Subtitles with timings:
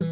[0.00, 0.06] リ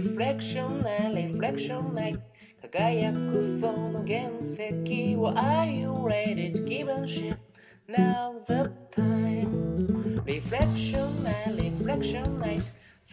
[0.00, 2.18] フレクションないリフレクションない
[2.62, 7.36] 輝くその原石を Are you ready to give a shit?
[7.88, 12.60] Now the time リフレクションないリフレクションない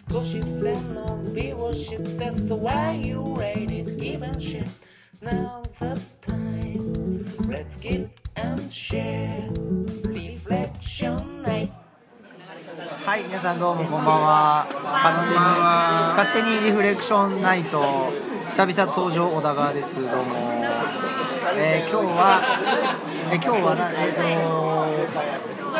[0.09, 4.67] 少し背伸びをして So are you ready to give a shit?
[5.21, 5.58] Now
[13.05, 14.67] はい、皆さんどうもこんばんは。
[14.83, 18.11] 勝手に勝手にリフレクションナイト
[18.49, 20.01] 久々登場小田川です。
[20.01, 20.35] どうも。
[21.55, 22.41] えー今日は、
[23.31, 24.43] えー今日はなえっ、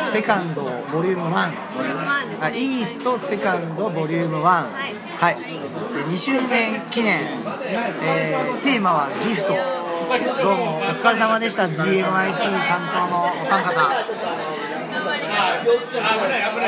[0.06, 1.52] とセカンドボリューム1。
[2.40, 4.40] あイーストセカンドボリューム1。
[4.46, 5.36] はい。
[5.36, 5.42] で
[6.04, 7.20] 2周年記念、
[8.02, 9.79] えーテーマはギフト。
[10.10, 10.18] どう
[10.56, 11.66] もお疲れ様でした。
[11.66, 12.10] GMIT 担
[12.92, 13.80] 当のお三方。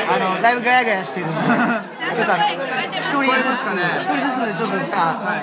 [0.07, 1.35] あのだいぶガヤガヤしてるんで、
[2.13, 4.77] ちょっと一人ずつ、一人ずつちょっと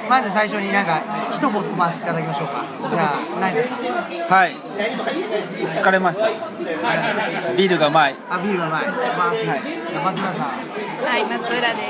[0.09, 2.65] まず最初になんか一言まずいただきましょうか。
[2.89, 4.55] じゃあ成田さん、はい
[5.75, 6.29] 疲れました
[7.57, 8.97] ビールがうまいあビールうまい、素晴
[9.31, 9.47] らしい。
[10.05, 10.47] 松村さん、
[11.05, 11.81] はい、松浦です。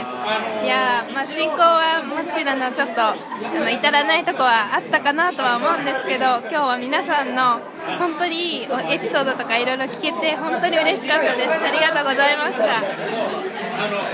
[0.65, 3.15] いやー、まあ、進行はもちろんちょっとあ
[3.61, 7.61] の至らないとこはあったかなとは思うんですけど、今日は皆さんの
[7.99, 11.53] 本当にいいエピソードとかいろいろ聞けて本当に嬉しかったです。
[11.53, 13.50] ありがとうございました。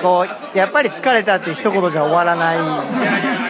[0.03, 2.59] こうやっぱり疲れたって一言じゃ終わらない、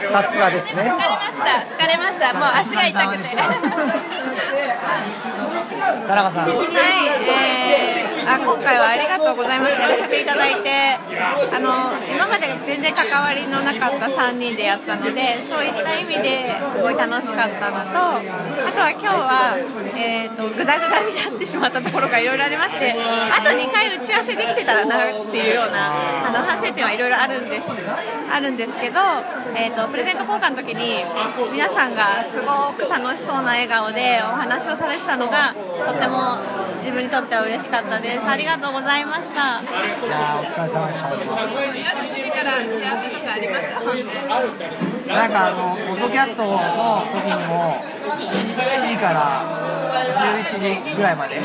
[0.07, 0.83] さすがですね。
[0.83, 1.45] 疲れました。
[1.85, 2.33] 疲れました。
[2.35, 3.37] もう足が痛くて。
[6.07, 6.57] 田中さん、はい、
[7.29, 9.73] えー、あ今回はありがとうございます。
[9.73, 10.97] やらせていただいて。
[11.53, 19.57] あの今まで全然関わりのなかった3人でやったのでそういった意味ですごい楽しかったのとあとは今日は、
[19.97, 27.67] えー、とグダグダになってしまったところがいろいろありましてあと2回打ち合わせできてたらなっていうようなあの反省点はいろいろあるんです
[28.31, 29.01] あるんですけど、
[29.57, 31.01] えー、とプレゼント交換の時に
[31.53, 36.37] 皆さんがすごく楽しそうな笑顔でお話をされてたのがとっても
[36.85, 38.16] 自分にとっては嬉しかったです。
[38.25, 39.65] ありがとうございましたい
[40.09, 41.11] やーお疲れ様でした。
[41.11, 43.81] 夜7時から打ち合わせとかありました。
[43.81, 43.87] 本
[45.07, 46.59] 当なんかあのポッドキャストの
[47.13, 47.83] 時にも
[48.19, 49.43] 7, 7時から
[50.13, 51.41] 11時ぐらいまで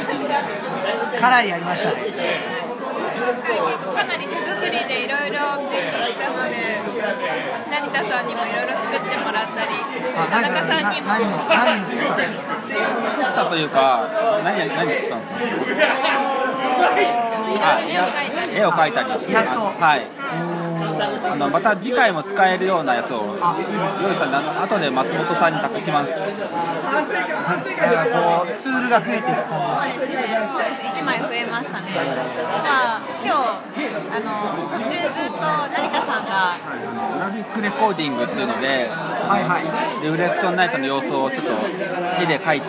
[1.19, 1.97] かなりやりましたね。
[3.95, 5.35] かなり手作りでいろいろ
[5.69, 6.81] 準備したので
[7.69, 9.69] 成田さんにもいろいろ作ってもらったり
[10.17, 12.33] あ田中さんにもな何を何を作ったの？
[13.05, 14.09] 作ったというか
[14.43, 15.37] 何何作ったんですか？
[15.77, 16.30] あ
[18.53, 19.59] 絵を描いたりイラスト。
[19.61, 20.07] はい。
[21.23, 23.37] あのまた次回も使えるようなやつを
[24.01, 26.13] 用意したんであ後で松本さんに託します。
[26.13, 26.35] なんか
[28.43, 31.87] こうツールが増えていく感じです1枚増えましたね。
[31.95, 33.37] まあ今日
[34.11, 34.27] あの
[34.69, 36.53] 途中ずっと成田さんが。
[37.13, 40.03] グラフィックレコーディングっていうのではいはい。
[40.03, 41.51] リフレクションナイトの様子をちょっと
[42.21, 42.67] 絵で描いて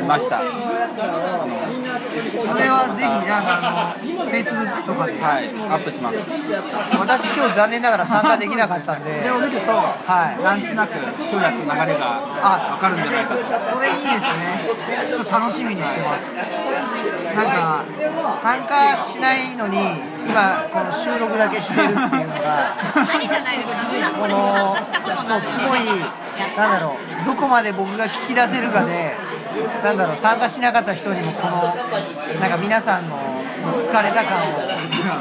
[0.00, 0.40] みました
[2.16, 5.12] それはぜひなんかあの Facebook とかで。
[5.20, 5.48] はい。
[5.68, 6.18] アップします。
[6.98, 9.10] 私今日残念ながら参加できなかったんで。
[9.20, 10.42] これを見るとはい。
[10.42, 12.20] なんとなく今日やった流れが
[12.76, 13.58] 分かるんじゃないかと。
[13.58, 15.12] それいいですね。
[15.14, 16.34] ちょっと楽しみにしてます。
[17.36, 17.84] なんか
[18.40, 19.76] 参加しないのに
[20.26, 23.76] 今この収録だけしてるっていうのが 何じゃないです
[24.18, 24.76] この
[25.20, 25.80] そうすごい
[26.56, 27.26] なんだろう。
[27.26, 29.14] どこまで僕が聞き出せるかで
[29.82, 31.74] なんだろう参加しなかった人にもこの
[32.40, 33.16] なんか皆さんの
[33.78, 34.54] 疲れた感を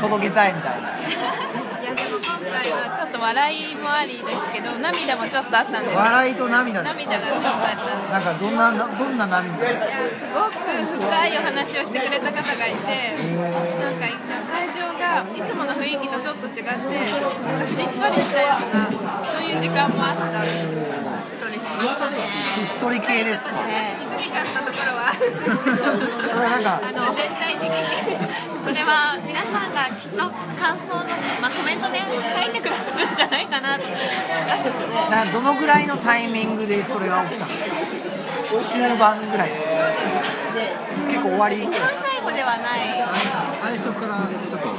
[0.02, 0.90] 届けたいみたいな。
[0.90, 5.94] いやでも今回はちょっと笑いもありですけど涙もちょっとあったんです。
[5.94, 9.70] よ笑いと涙です涙がちょっとあったんでなんかどんななどんな涙？
[9.70, 10.66] いやすごく
[10.98, 13.14] 深いお話をしてくれた方がいて
[13.78, 14.10] なんか
[14.50, 16.82] 会場がいつもの雰囲気とちょっと違ってなん
[17.62, 18.90] かしっとりしたような
[19.30, 20.42] そういう時間もあった
[21.80, 23.52] しっとり系ですか？
[23.96, 25.12] しすぎちゃったところは。
[26.26, 28.18] それはなんかあの全体的に。
[28.66, 30.18] これは皆さんがきっと
[30.60, 31.04] 感想の、
[31.40, 38.80] まあ、コメントで書いてくださるんじゃないかななどのぐらいのタイミングでそれが起きたんですか？
[38.80, 39.70] 終盤ぐらいですか？
[41.12, 41.62] 結構終わり？
[41.64, 43.06] 一番最後ではない
[43.66, 44.70] 最初からちょっと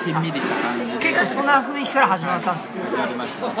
[0.00, 1.04] しんみりした感じで。
[1.04, 2.80] 結構そんな雰囲気から始まったんですか？
[2.96, 3.44] やりました。
[3.44, 3.56] なん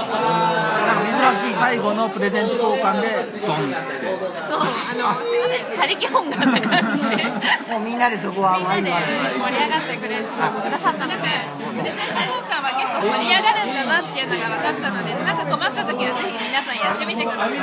[1.36, 1.60] 珍しい。
[1.60, 4.00] 最後のプレゼント交換でドンって。
[4.48, 7.20] そうあのすいません他力本願な感じで。
[7.68, 9.04] もうみんなでそこはワイワイ
[9.36, 10.40] 盛り上がってくれくだ
[10.80, 11.04] さった。
[11.04, 11.28] ので
[11.76, 17.60] プレゼント交換は結構盛り上がるんだなっていうのが分かったのでなんか困った時はぜひ皆さんんやってみてください。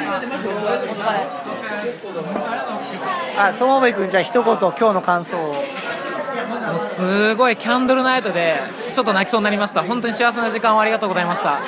[3.37, 5.55] あ友部君じゃあ一言今日の感想を
[6.67, 8.55] もうすごいキャンドルナイトで
[8.93, 9.83] ちょっと泣きそうになりました。
[9.83, 11.59] 本当に幸せな時間をありがとうございました。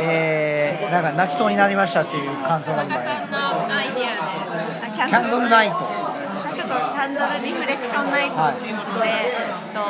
[0.00, 4.20] えー、なんか泣きそうになりましたっていう感想が今田中さんのアイディアで
[5.02, 5.74] キキャンドルナイト。
[5.76, 9.84] ちょっとキャンドルリフレクションナイトっていうことで、えっと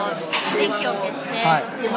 [0.58, 1.62] 電気を消して、はい。
[1.62, 1.94] えー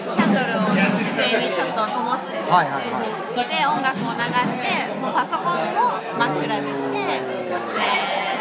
[0.00, 3.44] キャンドルを机にちょっと灯してですね、はいはいはい。
[3.44, 7.60] で音楽を流してもうパソコンも真っ暗にして、えー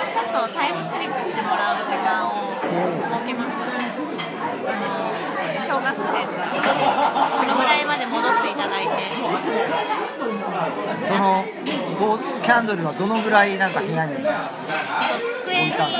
[0.09, 2.67] ちょっとタイムスリップしてもらう時間を設
[3.25, 3.77] けましたあ
[4.75, 5.07] の
[5.63, 6.49] 小学生とか
[7.39, 8.89] このぐらいまで戻っていただいて
[11.99, 14.15] そのボーキャンドルはどのぐらいなんか部屋に？
[14.15, 14.23] 机
[15.65, 15.99] に各グ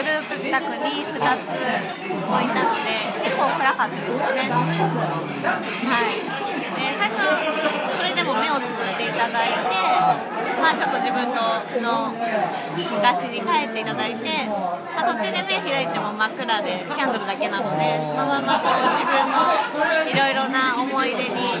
[0.00, 2.88] ループ宅に2つ置いたので
[3.20, 4.48] 結構暗かったですよね。
[4.48, 4.64] は
[6.08, 6.16] い。
[6.80, 7.36] で最初は
[7.92, 12.14] それ目をつぶっていただいてまあちょっと自分のの
[12.74, 14.46] 東に帰っていただいて、
[14.96, 19.52] まあ、途中で目開いても真っ暗でキャンドルだけなのでそのままこう自分の
[20.08, 21.52] いろいろな思い出に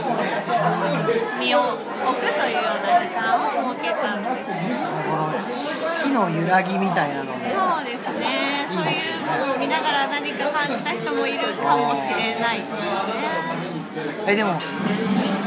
[1.40, 13.63] 身を置くというような時間を設けたんです火の揺らぎみたいなのもそうですね、そういうものを見ながら何か感じた人もいるかもしれないですね。
[14.26, 14.54] えでも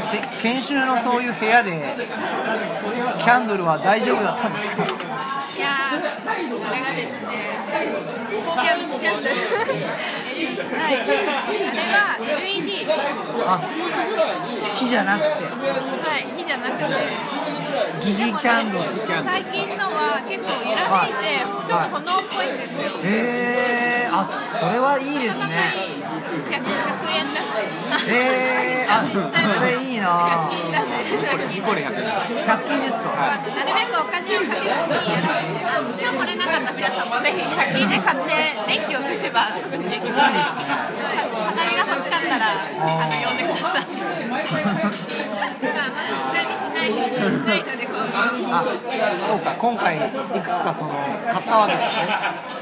[0.00, 1.72] せ研修のそういう部屋で
[3.22, 4.84] キャンドルは大丈夫だったんですか？
[4.84, 7.28] いやー、これがですね、
[8.30, 9.34] キャンキャンドル。
[9.34, 11.12] はい、あれ
[11.90, 12.14] は
[12.46, 12.90] LED、は
[13.44, 13.60] あ
[14.76, 15.28] 火じゃなくて。
[15.42, 15.44] い、
[16.38, 16.84] 火じゃなくて、
[18.02, 18.84] 疑似キャンドル
[19.22, 22.82] 最近のは結構揺らめいて、ちょっと炎っぽいんですよ。
[23.04, 24.26] へえー、あ
[24.58, 25.52] それはいいですね
[26.48, 26.64] 100 100
[27.18, 27.46] 円だし。
[28.08, 29.18] へえー、あそ
[29.62, 31.60] れいいな100均だし。
[31.62, 32.06] これ100円
[32.46, 33.10] 100均ですか？
[33.14, 35.04] なるべくお金をかけずにやるって。
[35.98, 38.32] 今日来れなかった皆さんもぜひ100均で買って
[38.66, 40.34] 電気を消せばすぐにできます。
[41.54, 43.86] 飾りが欲しかったらあの呼んでください。
[46.94, 47.10] ない
[47.44, 48.08] ないので、今後。
[48.50, 48.64] あ
[49.22, 50.06] そうか今回いく
[50.42, 50.90] つかその
[51.30, 52.06] 買ったわけですね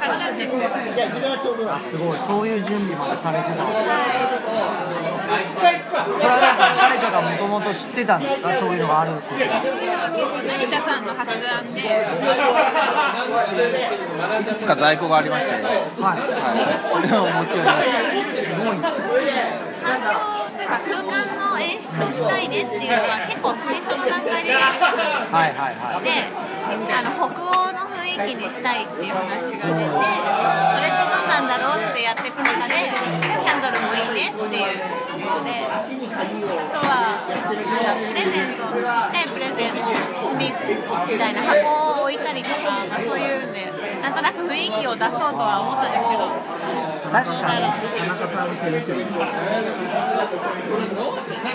[0.00, 1.72] 買ったんですよ。
[1.72, 9.46] あすごいそういう準備までされてたわけですそれはなんか誰かがもともと知ってたんですかそういうのがあることはで
[9.90, 11.80] も結構成田さんの発案で、
[14.40, 16.20] いくつか在庫がありまして、はい、はい
[16.92, 17.90] これを持ち寄りまし
[18.38, 20.20] たすごい環境
[20.56, 21.45] というか空間の
[21.76, 26.24] 演出をしたいねっていうのが結構最初の段階で出てきたはいはいはいで
[26.96, 28.86] あの北欧の雰囲気にしたい。
[28.96, 30.00] っていう話が出てそ
[30.80, 34.80] れってどんなんだろうってやっていく中でキャンドルもいいねっていう
[35.20, 35.84] ことであ
[36.72, 39.92] とはなんだプレゼントちっちゃいプレゼント
[40.32, 43.68] 隅みたいな箱を置いたりとか、まあ、そういうんで
[44.00, 46.55] なんとなく雰囲気を出そうとは思ったんですけど
[47.12, 48.96] 確かに田中さんの手ですよ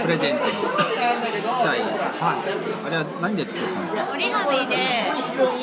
[0.01, 0.53] プレゼントちっ
[1.61, 2.39] ちゃい、あ
[2.89, 4.07] れは何で作ったんですか？
[4.13, 4.75] 折り紙で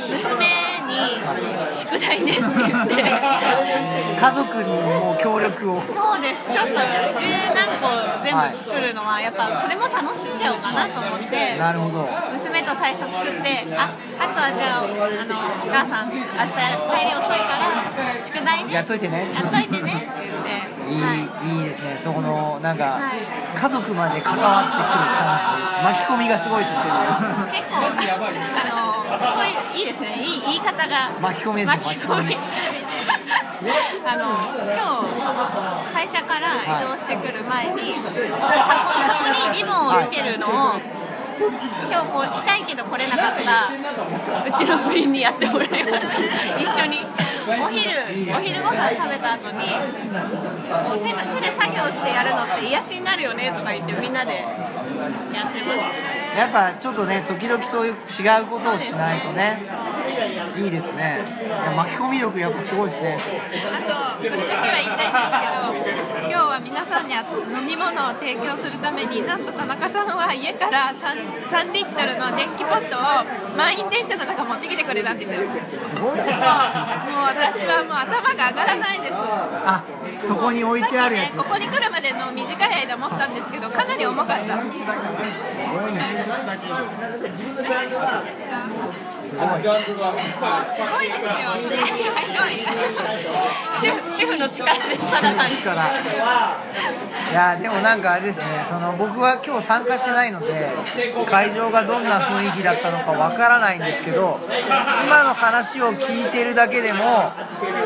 [0.08, 0.46] 娘
[0.86, 1.18] に
[1.72, 2.94] 宿題ねって言って
[4.20, 5.18] 家族にもう。
[5.18, 6.46] 協力をそうです。
[6.46, 6.78] ちょっと
[7.18, 7.90] 十何個
[8.22, 8.38] 全部
[8.70, 11.58] 作るのはやっぱそれも楽しんじゃおうかなと思って。
[11.58, 12.06] なるほど。
[12.32, 13.90] 娘と最初作ってあ
[14.22, 14.86] あとはじゃああ
[15.26, 17.66] のお母さん明日帰り遅いから
[18.22, 18.72] 宿題ね。
[18.72, 19.92] やっといてねやっといてね。
[19.92, 20.50] って言って
[20.90, 21.22] いい、はい。
[21.46, 21.96] い、いですね。
[21.96, 23.22] そこのなんかはい。
[23.54, 25.44] 家族まで関わってくる感じ。
[25.84, 27.94] 巻き込みがすごいですけど結構あ
[28.66, 30.16] のそういういいですね。
[30.18, 32.36] いい言い方が巻き込みですよ巻き込み。
[34.06, 34.38] あの
[34.74, 38.46] 今日会社から移動してくる前に箱
[39.02, 40.80] 箱にリボンをつけるのを
[41.38, 43.68] 今日こう来たいけど来れなかった
[44.48, 46.14] うちの部員にやってもらいました。
[46.60, 46.98] 一緒に。
[47.48, 48.04] お昼
[48.36, 49.64] お昼ご飯食べた後に
[51.02, 56.38] 手の手で作業してやるのって癒しになるよねとか言ってみんなでやってました。
[56.38, 57.96] やっぱちょっとね時々そういう違
[58.42, 59.62] うことをしないとね
[60.58, 61.20] いいですね。
[61.74, 63.16] 巻き込み力やっぱすごいですね。
[63.16, 66.17] あと、これだけは言いたいんですけど、
[66.58, 67.22] は皆さんに飲
[67.64, 73.00] み物を提供するために、なんと田中さんは家から 3, 3リットルの電気ポットを
[73.56, 75.40] 満員電車の中持ってきてくれたんですよ。
[75.70, 79.14] すごいですねもう私はもう頭が上がらないです。
[79.14, 79.84] あ
[80.26, 84.34] そこに置いてあるやつここに来るまでの短い間持ったんですけど、かなり重かった。
[84.34, 86.00] すごいね
[89.16, 89.70] すごいすご
[91.02, 91.54] いですよ。
[92.18, 92.66] すごい。
[93.78, 95.82] 主婦主婦の力でただ単に力
[97.30, 100.70] いやでもなんかあれですねその僕は今日参加してないので
[101.26, 104.40] 会場がどんな雰囲気だったのかわからないんですけど
[105.04, 107.32] 今の話を聞いてるだけでも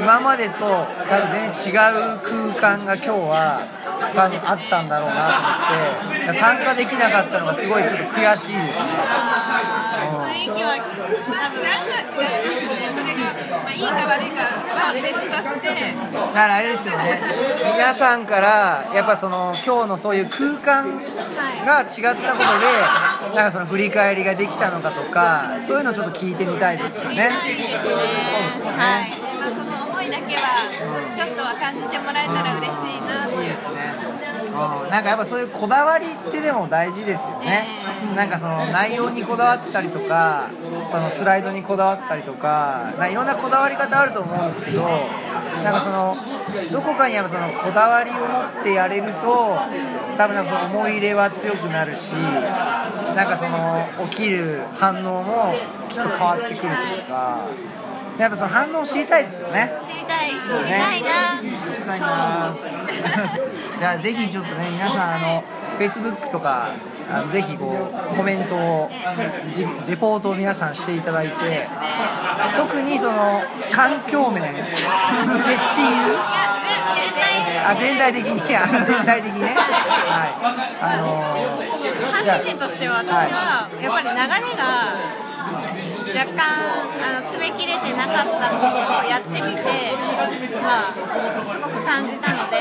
[0.01, 1.77] 今までと多分全然違
[2.15, 3.67] う空間が今日は
[4.15, 9.72] 多分あったんだろうなと思って参加できなかったのがすごいちょっと悔しいですね。
[10.53, 10.77] 雰囲気は
[11.29, 13.33] まあ違うのは違いますねそれが、
[13.63, 15.69] まあ、いいか悪いかは別として。
[16.13, 17.21] だからあれですよね。
[17.75, 21.01] 皆さんからやっぱその今日のそういう空間
[21.67, 27.31] が違ったことでなんかその振り返りができたのかとかそういうのをちょっと聞いてみたいですよね。
[27.31, 27.55] はい。
[27.57, 28.69] ですね。
[28.69, 29.11] はい。
[29.41, 30.41] まあその思いだけは
[31.15, 34.07] ちょっとは感じてもらえたら嬉しいなっていう。
[34.07, 34.12] うん
[34.91, 37.67] なんかやっぱそういうこだわりってでも大事ですよね。
[38.15, 40.51] なんかその内容にこだわったりとか
[40.87, 44.83] そのスライドにこだわったりとかないろんなこだわり方あると思うんですけど
[45.63, 46.17] なんかその
[46.71, 49.57] どこかにやっぱそのこだわりを持ってやれると
[50.19, 55.55] 多分なんかその思い入れは強くなるしなんかその起きる反応も
[55.89, 57.47] きっと変わってくるというか
[58.19, 59.73] やっぱその反応を知りたいですよね。
[59.85, 60.31] 知りたい。
[60.31, 61.41] 知りたいな。
[61.41, 61.51] 知り
[61.87, 62.55] たいな。
[63.79, 65.43] じゃあぜひちょっとね皆さんあの
[65.79, 66.69] Facebook とか
[67.11, 68.91] あのぜひこうコメントを
[69.53, 71.35] じレポートを皆さんしていただいて
[72.57, 73.43] 特にその
[73.73, 76.05] 環境面セッティング？
[77.65, 79.47] あ全体的にあ全体的にね。
[79.49, 80.35] はい。
[80.81, 81.73] あのー
[82.13, 84.95] 初めてとしては私はやっぱり流れが
[86.13, 86.45] 若干
[87.01, 88.61] あの詰め切れてなかったの
[89.01, 89.97] をやってみて
[90.61, 92.57] まあすごく感じたので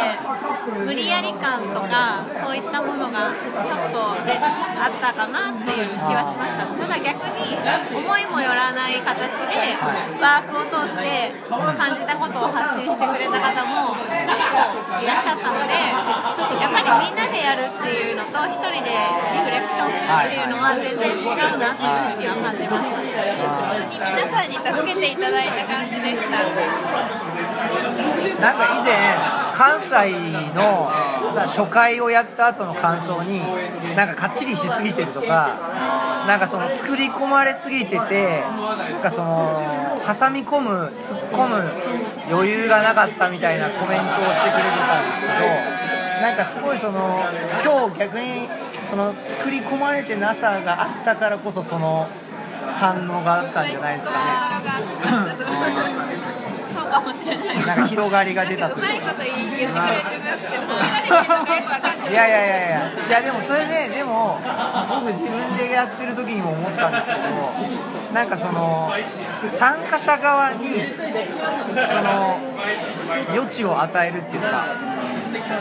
[0.86, 6.66] 無理やり感とかそういったものがちょっとであったかなっていう気はしました。
[6.66, 7.60] ただ逆に
[7.94, 9.20] 思いもよらない形
[9.52, 9.76] で
[10.22, 15.76] ワークを通して感じたことを発信してくれた方も結構いらっしゃったので
[16.58, 17.21] やっぱりみんなで
[17.52, 22.96] やるっていうのと一人でリフレクションするっていうのは全然違うなっていうふうには感じました
[23.44, 26.40] 本当に皆さんに助けていただいた感じでした。
[28.40, 28.96] なんか以前
[29.54, 29.92] 関西
[30.56, 30.90] の
[31.30, 33.40] さ初回をやった後の感想に
[33.96, 38.44] なんかかっちりしすぎてるとかなんかその作り込まれすぎてて
[38.90, 41.72] なんかその挟み込む突っ込む
[42.32, 45.81] 余裕がなかったみたいなコメントをしてくれてたんですけど
[46.22, 47.00] なんかすごいその
[47.64, 48.48] 今日逆に
[48.86, 52.08] その作り込まれてなさがあったからこそその
[52.80, 54.22] 反応があったんじゃないですかね。
[57.66, 59.14] なんか広がりが出たうというか。
[62.12, 63.60] いやいやいやいやいやでもそれ
[63.90, 64.38] ででも
[65.04, 67.22] 僕自分でやってる時にも思ったんですけど
[68.14, 68.92] なんかその
[69.48, 70.72] 参加者側にそ
[72.04, 72.38] の
[73.34, 74.66] 余地を与えるっていうか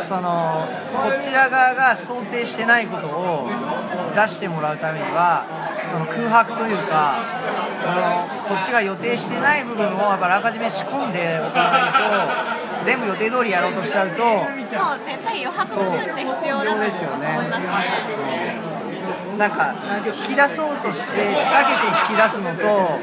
[0.04, 3.48] そのこちら側が想定してないことを
[4.14, 5.44] 出してもらうためには
[5.86, 7.18] その空白というか
[7.82, 17.08] あのこっちが予定してない部分をやっぱあらかじめ仕込んでおかないと全部予定通りやろうとしちゃうとそう絶対余白部分って必要だと思いますね
[19.38, 19.74] なんか
[20.06, 23.00] 引き出そうとして仕掛けて引き出すのと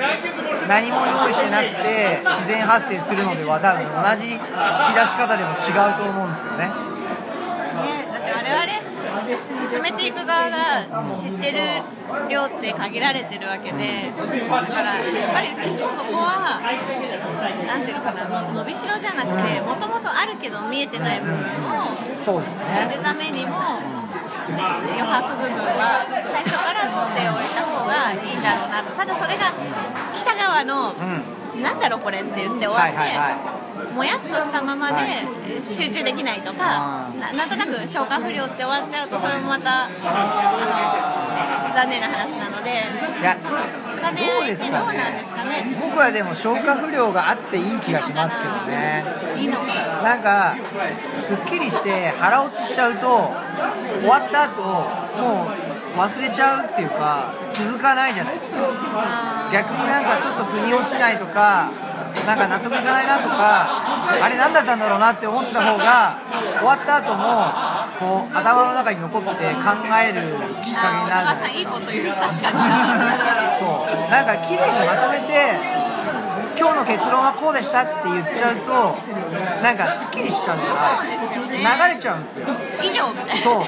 [0.68, 6.68] 何も用意してなくて自然発生するのでは多分同じ引き出し方でも違うと思うんですよね。
[6.68, 8.88] ね、だって我々
[9.70, 11.84] 進めていく側が知ってる
[12.30, 14.24] 量って限られてるわけでだ
[14.68, 15.54] からやっぱりそ
[16.04, 16.60] こは
[17.68, 21.88] なんていうのかな伸びしろじゃなくてもともとあるけど見えてない部分を。
[22.18, 23.80] 知るためにも
[24.48, 28.92] 余白部分は最初から取っておいた方がいいんだろうなと。
[28.96, 29.52] ただそれが
[30.16, 30.94] 北側の、
[31.62, 33.94] なんだろうこれって言って終わって、はいはいはい。
[33.94, 35.26] もやっとしたままで
[35.68, 39.90] 集中できないとか、ななんとなく消化不良って終わっちゃうとそれもまたあ
[41.70, 42.84] の残念な話なので
[44.02, 45.24] どうですかね
[45.82, 49.04] 僕はでも消化不良があっていい気がしますけどね。
[50.04, 50.56] なんか
[51.16, 53.32] すっきりして腹落ちしちゃうと
[54.00, 55.48] 終わった後も
[55.96, 58.58] う忘れちゃうっていうか続かないじゃないですか。
[58.96, 61.72] あ逆になんかちょっと腑に落ちないとか
[62.26, 63.68] なんか納得いかないなとか
[64.22, 66.20] あれ何だったんだろうなって思ってた方が
[66.60, 67.24] 終わった後も
[68.00, 69.34] こう頭の中に残って考
[69.98, 70.22] える
[70.62, 74.12] きっかけになるお母さんいいこと言う確かにそう。
[74.12, 75.34] なんか綺麗にまとめて
[76.60, 78.98] 今日の結論はこうでしたって言っちゃうと
[79.64, 82.48] なんかすっきりしちゃうから流れちゃうんですよ。
[82.82, 83.38] 以上みたいな。
[83.38, 83.66] そう。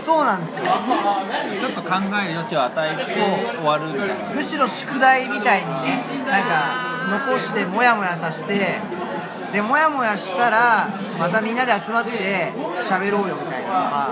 [0.00, 0.64] そうなんですよ。
[0.64, 4.14] ちょっと考える余地を与えて終わるみたいな。
[4.34, 8.78] むしろ宿題みたいにねなんか残してモヤモヤさせて
[9.52, 14.08] でモヤモヤしたらまたみんなで集まって喋ろうよみたいなか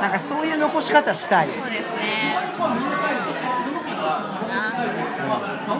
[0.00, 1.48] なんかそういう残し方したい。
[1.48, 2.04] そうですね。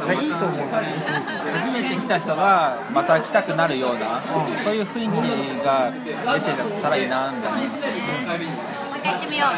[0.04, 6.00] いいと思うんですよすごく初めて来た人がまた来たくなるような、そういう雰囲気が出
[6.40, 7.58] てたらいいなみたいな。
[7.58, 7.74] もう一
[9.04, 9.56] ってみようま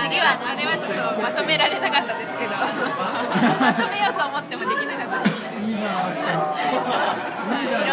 [0.00, 2.52] あ、あれはあれはちょっとまとめられなかったですけど。
[3.60, 5.27] まとめようと思ってもできなかった
[5.84, 5.90] ろ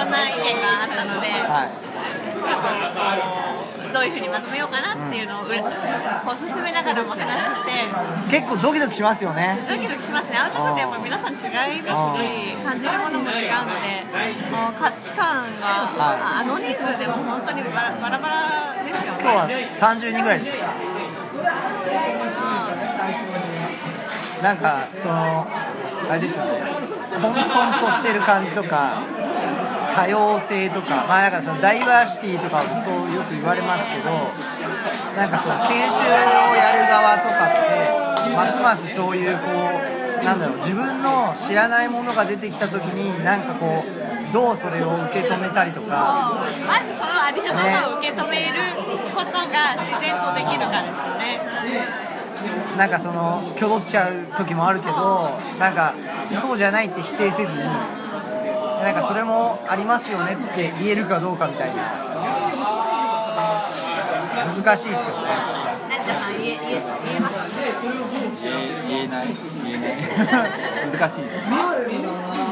[0.05, 1.69] んな意見があったのではい。
[1.75, 5.61] ちょっとあのどういうふうにまとめようかなっていうのをうら
[6.25, 7.71] こう進めながらも話して。
[8.29, 9.57] 結構ドキドキしますよね。
[9.69, 10.37] ドキドキしますね。
[10.37, 11.37] アウトプットやっぱ皆さん違
[11.79, 14.03] いますし感じるものも違うので
[14.51, 19.19] もう価値観が、はあの人数でも本当にバラバラバラですよね。
[19.21, 19.47] 今日は
[19.95, 20.95] 30人ぐらいでした。
[24.43, 25.47] なんかその
[26.09, 26.74] あれですよね
[27.21, 29.03] 混沌としてる感じとか
[29.95, 34.11] 多様性とかまあなんかそのダイバーシティとかもそうよく言われますけど
[35.15, 39.51] なんかその研修をやる側とかってますますそういうこ
[40.21, 48.59] うなんだろう自分の知らないものが出てきた時になんかこうどうそれを受け止めたりとかまずそのありのままを受け止める
[49.15, 52.14] ことが自然とできるかですよね。
[52.77, 55.93] なんかその挙動っちゃう時もあるけどなんか
[56.31, 61.75] そうじゃないって否定せずになんかそれもありますよねって言えるかどうかみたいな。
[64.63, 65.23] 難しいですよね。
[65.89, 68.51] 成田さん言え言え言えます言
[69.03, 69.27] えない
[69.65, 69.95] 言えない。
[70.91, 71.37] 難しいです。
[71.37, 71.41] ね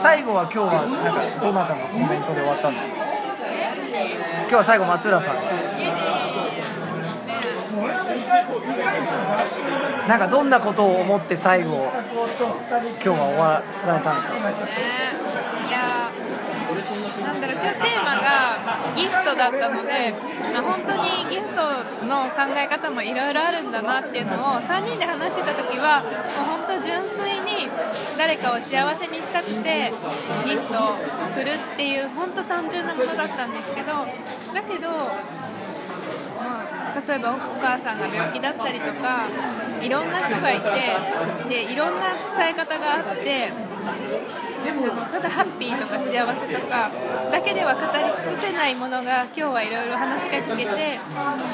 [0.02, 2.96] 最後は今日はなんかどなたのコメントで終わったんですか？
[2.96, 5.36] 今日は最後松浦さん
[10.14, 11.98] なんかどんなことを思って最後今
[13.02, 14.38] 日は終わられたんですか？
[14.38, 15.82] いや
[17.26, 20.14] なんだろう今日テーマがギフトだったので、
[20.54, 21.66] まあ、本当にギフト
[22.06, 26.14] の考え方もいろいろあるんだなっていうのを3人で話してた時はもう
[26.62, 27.68] 本当純粋に
[28.16, 29.92] 誰かを幸せにしたくて
[30.46, 30.98] ギフトを
[31.34, 33.94] 振るっていう本当単純なことだったんですけど
[34.54, 34.90] だけど、
[36.94, 39.28] 例えばお母さんが病気だったりとか
[39.82, 40.70] いろんな人がいて
[41.50, 43.52] でいろんな使い方があって
[44.64, 46.90] ただハッピーとか幸せとか
[47.32, 50.96] だけでは語り尽くせないものが今日はいろいろ話が聞けて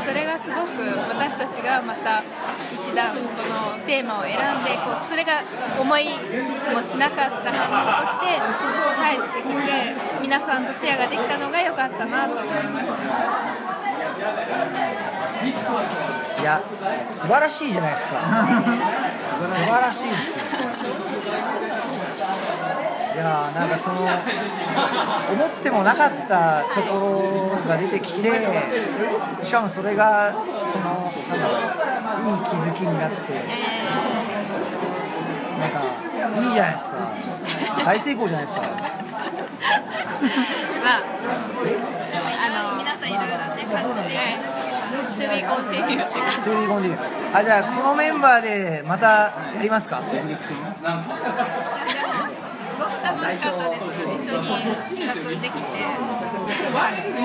[0.06, 3.18] それがすごく私たちがまた一段こ
[3.50, 5.42] のテーマを選んでこうそれが
[5.82, 6.22] 思い
[6.70, 8.38] もしなかった反応として
[9.02, 14.79] 帰ってきて皆さんとシェアができたのが良かったなと思いました。
[15.42, 16.62] いや
[17.12, 18.20] 素晴らしいじゃないですか。
[19.48, 20.46] 素晴らしいですよ。
[23.16, 24.10] いやーなんかその思っ
[25.62, 28.32] てもなかったところが出てきて
[29.44, 30.32] しかもそれが
[30.66, 31.12] その
[32.26, 33.18] いい気づきになって
[35.60, 35.82] なんか
[36.42, 36.96] いいじゃないですか。
[37.84, 38.62] 大成功じゃないですか。
[40.84, 41.02] まあ
[41.66, 41.89] え？
[45.50, 50.02] to be continue あじゃあこのメンバーでまたやりますか？
[50.04, 50.30] すごく楽
[52.90, 53.44] しかったです。
[54.08, 54.48] 一緒に
[54.88, 55.60] 企画できて。
[56.50, 56.56] も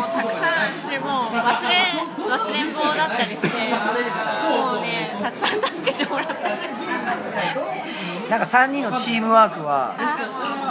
[0.02, 1.72] うたくさんしもう忘れ
[2.28, 3.52] 忘れん坊だったりしても
[4.74, 6.34] うねたくさん助けてもらった
[8.30, 9.92] なんか3人のチームワークは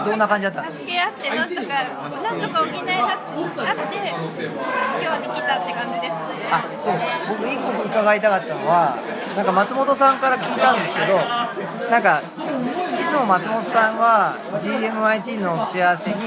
[0.05, 0.79] どんな感じだったんですか？
[0.81, 1.61] 助け合ってなんとか
[2.23, 3.97] なんとか補いがあって
[5.03, 6.19] 今日に来たって感じですね。
[6.51, 6.93] あそう。
[7.29, 8.95] 僕一個伺いたかったのは
[9.37, 11.19] なんか松本さんから聞いたんですけど
[11.89, 16.17] なんかいつも松本さんは GMIT の打ち合わせに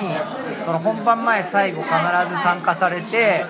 [0.65, 3.45] その本番前最後必ず参加されて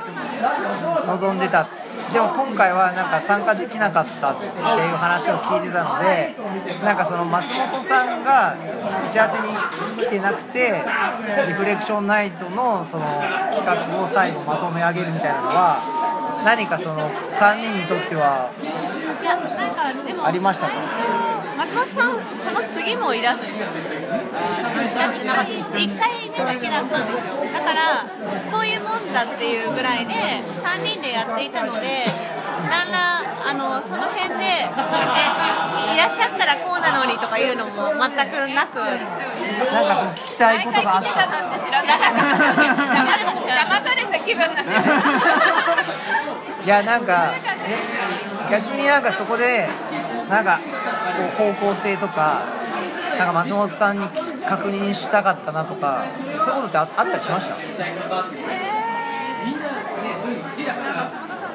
[1.07, 1.67] 臨んでた
[2.13, 4.53] でも今回はなんか参加できなかったっていう
[4.97, 6.35] 話を聞いてたので
[6.85, 9.49] なんかその松本さんが打ち合わせに
[10.05, 10.83] 来てなくて
[11.49, 13.05] リフレクションナイトのその
[13.53, 15.79] 企画を最後まとめ上げるみたいなのは
[16.45, 18.51] 何かその3人にとっては
[20.25, 20.73] ありましたか？
[21.59, 23.53] 松本さんその次もいらっしゃる。
[24.95, 25.37] だってなん。
[25.37, 28.05] か1回目だけだったんですよだから
[28.51, 32.05] そういうもんだっていうぐらいで3人でやっていたので
[32.69, 34.45] なんらあのその辺で
[35.95, 37.99] いらっしゃったらこうなのにとかいうのも全く
[38.55, 38.99] なくなん
[39.87, 42.19] かこう聞きたいことがあっ毎回来てたたなんて知らなかった
[43.57, 44.69] 騙された気分なんです
[46.67, 47.33] いやなんか
[48.51, 49.69] 逆になんかそこで
[50.29, 50.59] なんか
[51.39, 52.43] こう方向性とか
[53.19, 54.05] なんか松本さんに
[54.49, 56.05] 確認したかったなとか
[56.45, 57.57] そういうことってああったりしました？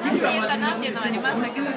[0.02, 1.72] 松本さん何いうかなっていうのはありましたけどね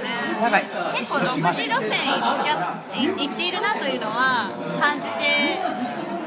[0.98, 4.52] 結構独自路線行っちゃ行っているなというのは
[4.82, 5.60] 感じて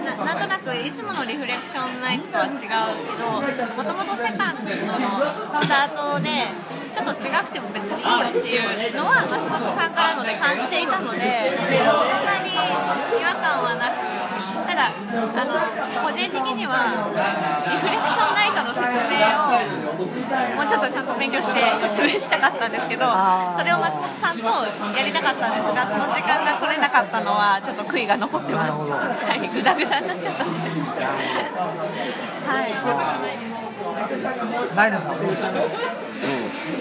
[0.09, 4.95] ななんとなくいつものリフレクションナイトとは違うけどもともとセカンドの
[5.61, 6.49] スタートで
[6.99, 12.59] ちょっと違くても別にいいよっていうのは松本さんからので感じていたのでそんなに違
[13.23, 13.95] 和感はなく
[14.67, 14.95] ただあ
[15.47, 15.55] の
[16.03, 16.75] 個人的には
[17.71, 19.55] リフレクションナイトの説明を
[20.59, 24.43] もうちょっとちゃんと勉強して説明したかったんですけどそれを松本さんと
[24.99, 28.73] やりたかったんですがその時間が取れなかったのはちょっと悔いが残ってます。
[28.73, 29.49] はい。
[29.49, 30.85] グダグダになっちゃったんですよ。
[32.47, 32.75] はい
[34.75, 36.08] 成田さんはどうですか？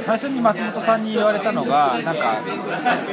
[0.08, 2.38] 最初に松本さんに言われたのがなんか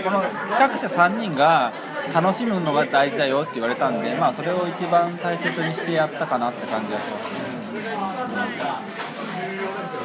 [0.04, 1.72] この企画者3人が
[2.14, 7.54] 楽しむのが大事だよって言われたんで、まあ、それを一番大切にしてやったかなって感じがしますね。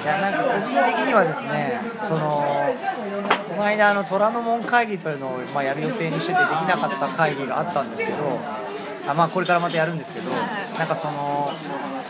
[0.01, 2.43] いやなんか個人的にはですねその
[3.49, 8.17] この間あの虎ノ門会議というのを、まあ、やる予定にしててできなかった会議があったんですけど
[9.07, 11.49] あまあこれからまたやるんですけどなんかその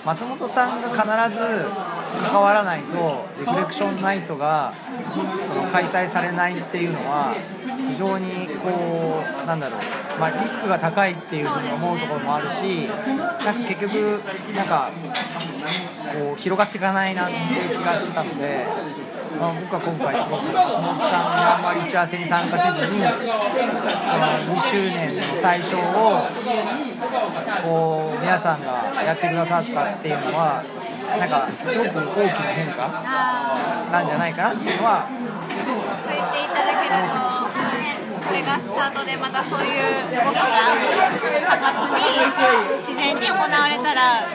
[0.06, 1.65] 松本さんが必ず
[2.32, 4.73] 関わらないとリフレクションナイトが
[5.12, 5.23] そ
[5.54, 7.36] の開催されないっていうのは
[7.87, 14.19] 非常にこうなんだろう、まあ、リスクが高いっていうふうに思うところもあるしなんか結局
[14.55, 14.91] なんか
[16.13, 18.65] こう広がっていかないなっていう気がしてたので、
[19.39, 23.05] まあ、僕は今回すごく松本さんがあんまり打ち合わせに参加せずにこ
[24.17, 25.79] の2周年の最初を
[27.63, 30.63] こう皆さんがやってくださったっていうのは
[31.17, 32.87] なんかすごく大きな変化
[33.91, 35.07] なんじゃないかなっていうのは
[38.29, 39.81] これがスタートでまたそういう
[40.13, 40.69] 動きが
[41.49, 42.13] 活発に
[42.77, 44.29] 自然に行われたら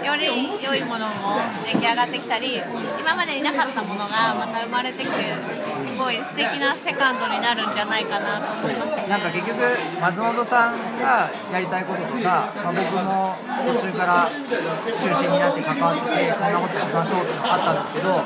[0.00, 0.24] より
[0.64, 1.36] 良いものも
[1.68, 5.36] 出来上がってきたり今までになかったものがまた生まれてきて
[5.84, 9.08] すごい素敵なセカンドになるんじゃないかなと思います。
[9.08, 9.60] なんか結局
[10.00, 13.36] 松本さんがやりたいこととか、まあ、僕も
[13.68, 18.16] 途中から中心になって関わってこんなことやりましょうっていうのがあったんですけど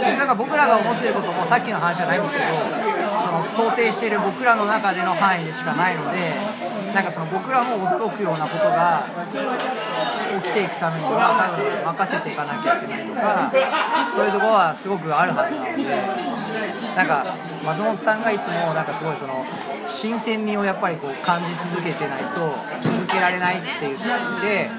[0.00, 2.46] なんか僕らが思ってることもさっきの話じゃないんですけど
[3.38, 6.18] の想定している僕らの中での範囲でしかないので
[6.94, 9.06] なんかその僕らも驚くようなことが
[10.42, 13.50] 起きていくためには多分任せていかなきゃいけないとか
[14.10, 16.54] そういうところはすごくあるはずなので
[16.94, 17.26] なんか
[17.64, 19.44] 松本さんがいつもなんかすごいその
[19.86, 24.70] 新鮮味をやっぱりこう感じ続けてないと続けられないって言っていて、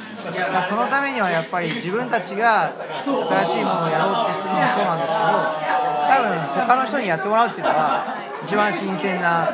[0.52, 2.72] まあ、そのためにはやっぱり自分たちが
[3.04, 9.50] 新しいものをやろうってしてるのもそうなんですけど多分他の人にやってもらうっていうのは一番新鮮な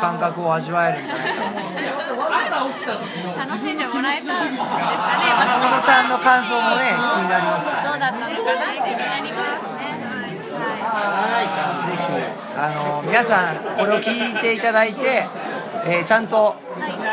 [0.00, 1.52] 感覚を味わえるんじゃないかな。
[3.44, 4.80] 楽しんでもらえたんですかね、
[5.36, 9.82] 松本さんの感想もね気になりますよどうだったのかなって気になりますね。
[10.82, 10.88] は
[11.42, 11.46] い。
[11.90, 12.04] ぜひ
[12.56, 15.26] あの皆さんこれを聞いていただいて、
[15.86, 16.56] えーちゃんと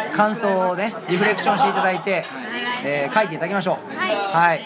[0.10, 2.26] 感想をねリフレクションしていただいて、
[2.84, 3.98] えー書いていただきましょう。
[3.98, 4.16] はい。
[4.16, 4.62] はい、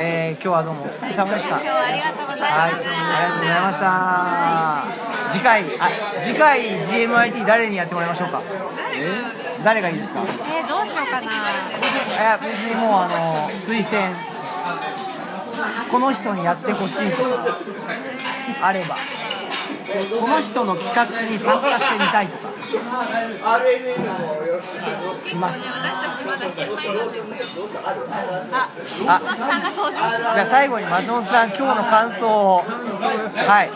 [0.00, 1.56] えー今日はどうもお疲れ様でした。
[1.60, 2.88] 今日はありがとうございはい、ます。
[2.88, 4.84] ありがとうございました。
[5.32, 5.90] 次回あ
[6.22, 8.42] 次回 GMIT 誰にやってもらいましょうか？
[9.64, 10.20] 誰がいいですか？
[10.20, 11.26] いえー、どうしようかな。
[11.26, 14.14] や別にもうあの推薦。
[15.90, 17.28] この人にやってほしいとか
[18.62, 18.96] あれば。
[20.20, 22.52] この人の企画に参加してみたいとか
[25.36, 27.68] ます私たちまだ失敗なんですよ
[29.06, 30.18] あ、あ松さんが登場します。
[30.18, 33.70] じゃあ最後に松本さん今日の感想をはい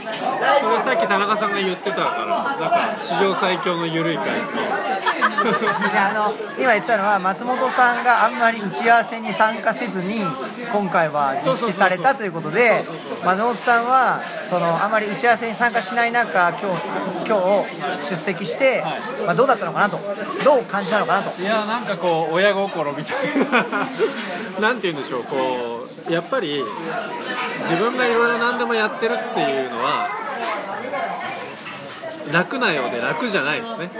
[0.60, 4.32] それさっき田中さんが言ってたからなんか史上最強の緩い回で
[5.98, 10.14] あの今言ってたのは松本さんがあんまり打ち合わせに参加せずに
[10.72, 12.84] 今回は実施されたということで
[13.24, 16.64] 松本さんはそのあんまり打ち合わせに参加しない中今日
[17.24, 17.36] 今
[18.00, 18.82] 日出席して、
[19.24, 19.96] まあ、どうだったのかなと
[20.44, 21.40] どう感じたのかなと。
[21.40, 22.92] いやなんかこう親心。
[22.92, 23.16] みたい
[24.58, 26.64] ななんて言うんでしょうこうやっぱり
[27.70, 30.08] 自分がいろいろ何でもやってるっていうのは
[32.32, 33.90] 楽なようで楽じゃないですね。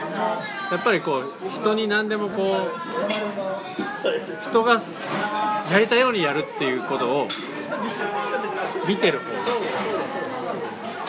[0.73, 2.73] やっぱりこう人に何でもこう
[4.43, 4.81] 人が
[5.71, 7.29] やりたいようにやるっていうことを
[8.89, 9.70] 見てる方が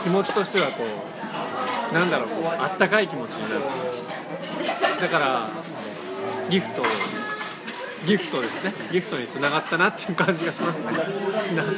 [0.04, 0.84] 気持ちとしてはこ
[1.92, 2.28] うなんだろう
[2.60, 3.62] あったかい気持ちになる。
[5.02, 5.50] だから
[6.50, 6.84] ギフト
[8.06, 8.74] ギフトですね。
[8.92, 10.86] ギフトにつながったなっていう感じがしますね。
[11.56, 11.76] ななん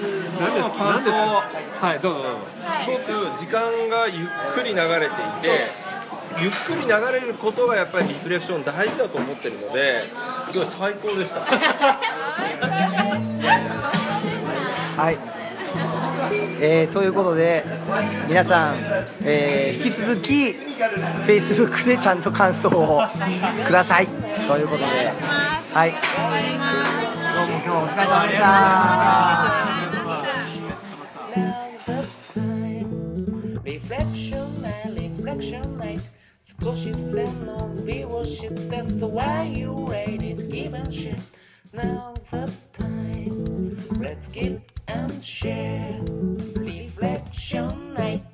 [0.56, 0.94] ですか？
[0.98, 1.44] ですか？
[1.88, 2.40] はいどうぞどうぞ。
[3.06, 5.10] すごく時間がゆっくり流れてい
[5.42, 5.72] て
[6.40, 10.06] ゆっくり流れることがやっぱりリフレクション大事だと思ってるので
[10.52, 11.42] すごい最高でした。
[14.96, 15.18] はい
[16.66, 17.62] えー、ということで
[18.30, 18.78] 皆さん、
[19.26, 20.56] えー、引き続き
[21.28, 23.02] Facebook でちゃんと感想を
[23.66, 24.08] ください。
[24.08, 24.90] ということでい
[25.74, 25.98] はい,ど
[27.44, 28.48] うも今日お疲れ様でした。
[44.54, 46.00] 少 and share
[46.56, 48.33] reflection night.